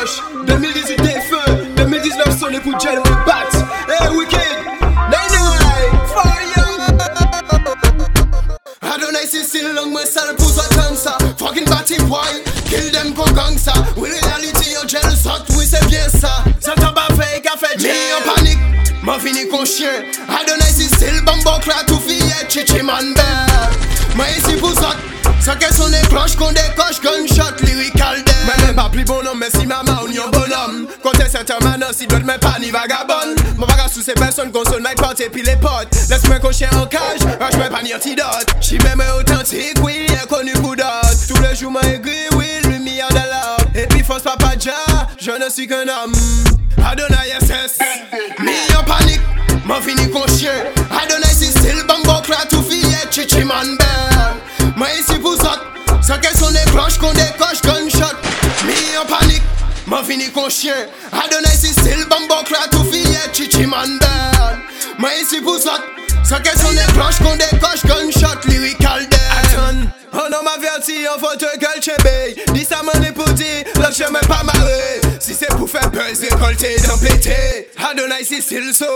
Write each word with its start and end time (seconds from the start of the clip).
Rush 0.00 0.20
2018 0.46 0.96
des 1.02 1.20
feux. 1.20 1.64
2019 1.76 2.38
sonné 2.38 2.60
pour 2.60 2.78
Jeremy 2.78 3.02
Bat. 3.26 3.48
Hey 3.88 4.08
Wicked 4.16 4.38
Nine 5.08 5.30
Nine 5.30 6.00
Fire. 6.12 6.66
Adonai 8.82 9.26
c'est 9.30 9.44
still 9.44 9.72
long 9.74 9.90
moi 9.90 10.04
sale 10.04 10.34
pour 10.36 10.52
toi 10.52 10.64
comme 10.74 10.96
ça. 10.96 11.16
Fucking 11.38 11.64
batty 11.64 11.96
boy 12.04 12.18
Kill 12.68 12.90
them 12.92 13.14
go 13.14 13.24
gangsta 13.34 13.72
We 13.96 14.10
reality 14.10 14.72
yo 14.72 14.86
jealous 14.86 15.24
hot 15.26 15.44
oui 15.56 15.66
c'est 15.68 15.86
bien 15.86 16.08
ça. 16.08 16.44
Ça 16.60 16.74
t'a 16.74 16.92
pas 16.92 17.08
fait 17.14 17.40
qu'a 17.40 17.56
fait 17.56 17.78
J'ai 17.78 18.12
en 18.18 18.34
panique. 18.34 18.58
M'a 19.02 19.18
fini 19.18 19.48
con 19.48 19.64
chien. 19.64 19.88
Adonai 20.28 20.70
c'est 20.76 20.94
still 20.94 21.22
bambo 21.24 21.58
clat 21.62 21.84
tout 21.86 22.00
fillette 22.00 22.50
Chichi 22.50 22.82
man 22.82 23.14
bear 23.14 23.70
Moi 24.16 24.26
ici 24.36 24.56
pour 24.56 24.72
ça 24.74 24.85
ça 25.46 25.54
qu'elle 25.54 25.72
sonne 25.72 25.94
cloche 26.08 26.34
qu'on 26.34 26.50
décoche 26.50 27.00
gunshot 27.00 27.54
lyrical 27.62 28.16
dead 28.24 28.34
Mais 28.48 28.66
même 28.66 28.74
pas 28.74 28.88
plus 28.90 29.04
bon 29.04 29.22
nom 29.22 29.36
mais 29.36 29.46
si 29.48 29.64
maman 29.64 30.02
ou 30.02 30.10
yon 30.10 30.28
bonhomme. 30.32 30.88
Quand 31.04 31.12
t'es 31.12 31.28
certain 31.28 31.54
maintenant 31.62 31.86
si 31.92 32.04
d'autres 32.08 32.24
mais 32.24 32.38
pas 32.38 32.56
ni 32.60 32.72
vagabonde. 32.72 33.38
Mon 33.56 33.64
bagage 33.64 33.90
sous 33.90 34.02
ces 34.02 34.14
personnes 34.14 34.50
console 34.50 34.82
night 34.82 34.96
party 34.96 35.24
puis 35.32 35.42
les 35.42 35.54
potes. 35.54 35.94
Laisse-moi 36.10 36.40
cocher 36.40 36.66
en 36.72 36.86
cage, 36.86 37.20
rush 37.40 37.54
moi 37.54 37.68
pas 37.70 37.82
ni 37.84 37.94
antidote. 37.94 38.48
J'suis 38.60 38.78
même 38.78 39.00
authentique, 39.16 39.76
oui, 39.84 40.08
connu 40.28 40.50
pour 40.54 40.74
d'autres. 40.74 41.26
Tous 41.28 41.40
les 41.40 41.54
jours 41.54 41.70
m'a 41.70 41.80
aigri, 41.82 42.26
oui, 42.34 42.46
lumière 42.64 43.08
de 43.10 43.14
l'homme 43.14 43.70
Et 43.76 43.86
puis 43.86 44.02
force 44.02 44.22
papa 44.22 44.54
ja, 44.58 44.72
je 45.20 45.30
ne 45.30 45.48
suis 45.48 45.68
qu'un 45.68 45.82
homme. 45.82 46.14
Adonai 46.84 47.38
SS, 47.40 47.78
mis 48.40 48.76
en 48.76 48.82
panique, 48.82 49.20
m'en 49.64 49.80
fini 49.80 50.10
con 50.10 50.26
chien 50.26 50.50
Adonai 50.90 51.32
si 51.32 51.52
bambo, 51.86 52.20
clat, 52.22 52.46
tout 52.50 52.62
fillette, 52.62 53.12
chichi 53.12 53.44
man 53.44 53.78
pour 53.78 53.85
qu'elles 56.14 56.36
sont 56.36 56.50
des 56.50 56.70
cloches 56.70 56.98
qu'on 56.98 57.12
décoche 57.12 57.60
gunshot. 57.62 58.16
Mis 58.64 58.96
en 58.96 59.06
panique, 59.06 59.42
m'a 59.86 60.02
fini 60.04 60.30
con 60.30 60.48
chien. 60.48 60.86
Adonai 61.12 61.56
si 61.56 61.72
style 61.72 62.06
bambo 62.08 62.42
clat 62.44 62.68
tout 62.70 62.84
fillette, 62.84 63.30
chichi 63.32 63.66
man 63.66 63.98
down. 63.98 64.60
Moi 64.98 65.10
ici 65.20 65.40
pour 65.40 65.58
ça, 65.58 65.78
qu'elles 66.38 66.58
sont 66.58 66.72
des 66.72 66.92
cloches 66.92 67.18
qu'on 67.18 67.36
décoche 67.36 67.84
gunshot, 67.84 68.48
lyrical 68.48 69.08
dead. 69.56 69.90
On 70.12 70.44
m'averti 70.44 71.06
en 71.08 71.18
fauteuil 71.18 71.58
gueule 71.58 71.82
chébé. 71.82 72.42
Dis 72.52 72.64
ça 72.64 72.82
m'en 72.82 72.92
est 73.02 73.12
pour 73.12 73.28
dire, 73.30 73.64
là 73.80 73.90
je 73.90 74.04
m'ai 74.04 74.20
pas 74.20 74.42
marré. 74.44 75.00
Si 75.20 75.34
c'est 75.34 75.48
pour 75.48 75.68
faire 75.68 75.90
buzz, 75.90 76.20
récolter, 76.20 76.76
d'empléter. 76.86 77.68
Adonai 77.78 78.24
si 78.24 78.40
style 78.42 78.72
so. 78.74 78.86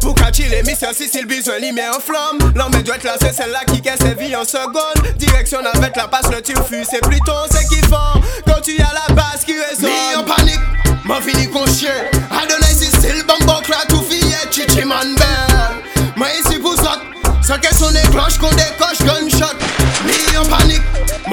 Pour 0.00 0.14
catcher 0.14 0.48
les 0.48 0.62
missions, 0.62 0.88
si 0.94 1.08
c'est 1.08 1.22
le 1.22 1.26
besoin, 1.26 1.58
l'y 1.58 1.72
met 1.72 1.88
en 1.88 2.00
flamme. 2.00 2.52
L'homme 2.54 2.82
doit 2.82 2.96
être 2.96 3.04
là, 3.04 3.16
celle-là 3.20 3.60
qui 3.66 3.80
casse 3.80 4.00
ses 4.00 4.14
vies 4.14 4.36
en 4.36 4.44
seconde. 4.44 5.16
Direction 5.16 5.58
avec 5.72 5.96
la 5.96 6.08
passe, 6.08 6.30
le 6.30 6.40
tir 6.42 6.56
fut, 6.66 6.84
c'est 6.88 7.00
plutôt 7.00 7.32
c'est 7.50 7.66
kiffant. 7.68 8.20
Quand 8.46 8.60
tu 8.62 8.76
as 8.80 8.92
la 8.92 9.14
base 9.14 9.44
qui 9.44 9.52
résonne. 9.52 9.90
Mis 9.90 10.16
en 10.16 10.24
panique, 10.24 10.60
m'en 11.04 11.20
fini 11.20 11.48
con 11.50 11.66
chien. 11.66 11.90
Adonai 12.30 12.74
si 12.74 12.86
style 12.86 13.24
bambo 13.26 13.60
clat, 13.62 13.84
tout 13.88 14.02
fillette, 14.02 14.52
chichi 14.52 14.84
man 14.84 15.14
belle. 15.14 16.04
Moi 16.16 16.28
ici 16.40 16.58
pour 16.58 16.76
ça, 16.76 17.00
ça 17.42 17.56
sont 17.76 17.90
des 17.90 18.02
cloches 18.10 18.38
qu'on 18.38 18.50
décoche 18.50 18.98
gunshot. 19.04 19.77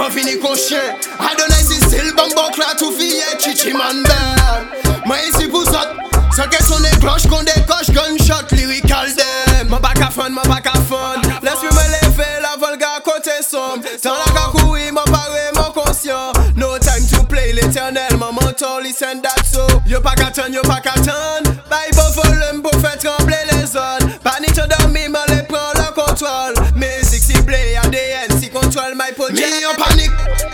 Pan 0.06 0.11
fini 0.11 0.38
kon 0.38 0.56
chen 0.56 0.94
Adonay 1.17 1.64
zisil 1.64 2.14
Bambok 2.14 2.58
la 2.58 2.75
tou 2.78 2.92
fye 2.92 3.25
Chichi 3.39 3.73
man 3.73 4.03
ben 4.03 4.67
Mwen 5.06 5.23
isi 5.30 5.48
pou 5.50 5.66
sot 5.66 5.98
Sot 6.36 6.52
ke 6.53 6.61
son 6.61 6.86
e 6.86 6.92
gloch 7.02 7.25
Kon 7.31 7.48
de 7.48 7.56
koch 7.66 7.89
Gunshot 7.95 8.53
lirikal 8.53 9.09
den 9.17 9.72
Mwen 9.72 9.81
baka 9.81 10.11
fon 10.14 10.36
Mwen 10.36 10.45
baka 10.52 10.76
fon 10.89 11.26
Les 11.42 11.58
mi 11.64 11.73
me 11.73 11.88
leve 11.95 12.28
eh, 12.28 12.38
La 12.44 12.53
volga 12.61 13.00
kote 13.02 13.39
som. 13.48 13.81
Tan 13.81 14.22
la 14.22 14.30
kakoui 14.38 14.92
Mwen 14.92 15.09
pare 15.09 15.48
mwen 15.56 15.73
konsyon. 15.73 16.38
No 16.56 16.78
time 16.78 17.09
to 17.09 17.26
play 17.26 17.53
L'eternel 17.53 18.20
Mwen 18.22 18.38
mentor 18.38 18.83
Listen 18.86 19.26
dat 19.26 19.42
so. 19.50 19.66
Yo 19.89 20.03
pa 20.06 20.14
katan 20.14 20.53
Yo 20.53 20.61
pa 20.70 20.83
katan 20.86 21.45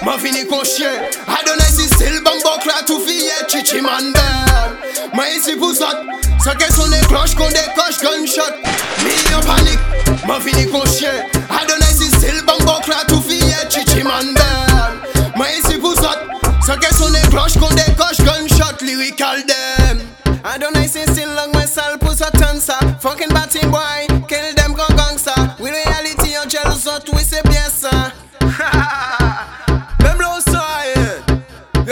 Man 0.03 0.17
fini 0.19 0.45
kon 0.47 0.63
chien. 0.63 0.89
Adonay 1.27 1.69
si 1.69 1.85
sil 1.93 2.23
bang 2.25 2.41
bok 2.41 2.65
la 2.65 2.81
tou 2.87 2.99
fye 3.05 3.35
Chichi 3.47 3.81
man 3.81 4.11
dem 4.13 4.77
Man 5.13 5.27
isi 5.35 5.55
pou 5.55 5.75
sot 5.77 6.01
Sake 6.41 6.71
son 6.73 6.93
e 6.93 7.01
kloch 7.05 7.35
kon 7.37 7.53
dekosh 7.53 8.01
gunshot 8.01 8.57
Mi 9.05 9.13
yon 9.29 9.45
panik 9.45 10.25
Man 10.25 10.41
fini 10.41 10.65
kon 10.71 10.85
chien. 10.89 11.21
Adonay 11.53 11.93
si 11.93 12.09
sil 12.17 12.41
bang 12.49 12.65
bok 12.65 12.89
la 12.89 13.03
tou 13.11 13.21
fye 13.21 13.61
Chichi 13.69 14.01
man 14.03 14.33
dem 14.33 15.01
Man 15.37 15.53
isi 15.59 15.77
pou 15.77 15.93
sot 16.01 16.25
Sake 16.65 16.89
son 16.97 17.15
e 17.15 17.21
kloch 17.29 17.59
kon 17.61 17.77
dekosh 17.77 18.23
gunshot 18.25 18.81
Lirikal 18.81 19.45
dem. 19.45 20.01
Adonay 20.41 20.89
si 20.89 21.05
sil 21.13 21.29
lang 21.37 21.53
men 21.53 21.69
sal 21.69 22.01
pou 22.01 22.17
sot 22.17 22.33
tan 22.41 22.57
sa 22.59 22.81
Fokin 23.05 23.29
batin 23.37 23.69
boy. 23.69 24.10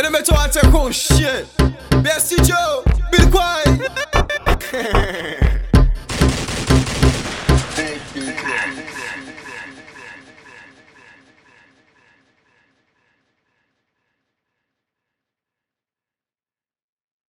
le 0.10 0.18
mettront 0.18 0.38
à 0.38 0.48
the 0.48 0.60
oh 0.74 0.92
shit. 0.92 1.46
Merci 2.04 2.36
Joe, 2.38 2.84
be 3.12 3.30
quiet. 3.30 3.80